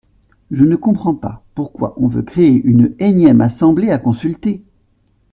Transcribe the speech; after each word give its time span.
Je 0.49 0.65
ne 0.65 0.75
comprends 0.75 1.13
pas 1.13 1.43
pourquoi 1.53 1.93
on 2.01 2.07
veut 2.07 2.23
créer 2.23 2.55
une 2.65 2.95
énième 2.97 3.39
assemblée 3.39 3.91
à 3.91 3.99
consulter. 3.99 4.63